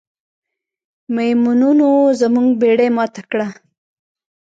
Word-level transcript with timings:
میمونونو 1.15 1.87
زموږ 2.19 2.49
بیړۍ 2.61 2.89
ماته 2.97 3.21
کړه. 3.31 3.47